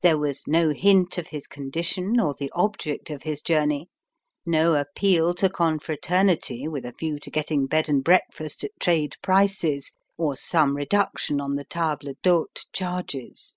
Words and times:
There 0.00 0.18
was 0.18 0.48
no 0.48 0.70
hint 0.70 1.18
of 1.18 1.28
his 1.28 1.46
condition 1.46 2.18
or 2.18 2.34
the 2.34 2.50
object 2.52 3.10
of 3.10 3.22
his 3.22 3.40
journey, 3.40 3.86
no 4.44 4.74
appeal 4.74 5.34
to 5.34 5.48
confraternity 5.48 6.66
with 6.66 6.84
a 6.84 6.90
view 6.98 7.20
to 7.20 7.30
getting 7.30 7.66
bed 7.68 7.88
and 7.88 8.02
breakfast 8.02 8.64
at 8.64 8.72
trade 8.80 9.14
prices, 9.22 9.92
or 10.18 10.34
some 10.34 10.74
reduction 10.76 11.40
on 11.40 11.54
the 11.54 11.62
table 11.64 12.12
d'hote 12.24 12.64
charges. 12.72 13.56